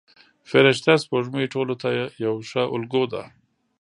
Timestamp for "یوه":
2.23-2.41